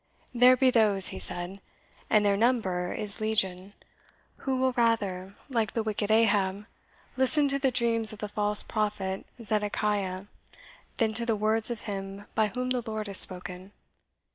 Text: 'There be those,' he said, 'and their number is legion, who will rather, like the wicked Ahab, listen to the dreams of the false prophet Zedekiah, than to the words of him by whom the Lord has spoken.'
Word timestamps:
'There 0.33 0.57
be 0.57 0.71
those,' 0.71 1.09
he 1.09 1.19
said, 1.19 1.61
'and 2.09 2.25
their 2.25 2.35
number 2.35 2.91
is 2.91 3.21
legion, 3.21 3.73
who 4.37 4.57
will 4.57 4.71
rather, 4.71 5.35
like 5.47 5.73
the 5.73 5.83
wicked 5.83 6.09
Ahab, 6.09 6.65
listen 7.17 7.47
to 7.49 7.59
the 7.59 7.69
dreams 7.69 8.11
of 8.11 8.17
the 8.17 8.27
false 8.27 8.63
prophet 8.63 9.27
Zedekiah, 9.39 10.25
than 10.97 11.13
to 11.13 11.23
the 11.23 11.35
words 11.35 11.69
of 11.69 11.81
him 11.81 12.25
by 12.33 12.47
whom 12.47 12.71
the 12.71 12.81
Lord 12.89 13.05
has 13.05 13.19
spoken.' 13.19 13.73